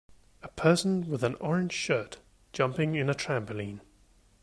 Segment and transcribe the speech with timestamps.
[0.41, 2.17] A person with an orange shirt
[2.53, 3.81] jumping in a trampoline